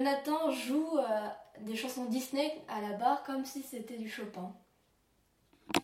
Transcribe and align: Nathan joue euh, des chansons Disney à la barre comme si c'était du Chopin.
Nathan 0.00 0.52
joue 0.52 0.96
euh, 0.98 1.28
des 1.62 1.74
chansons 1.74 2.04
Disney 2.04 2.52
à 2.68 2.80
la 2.80 2.92
barre 2.96 3.24
comme 3.24 3.44
si 3.44 3.62
c'était 3.62 3.98
du 3.98 4.08
Chopin. 4.08 4.54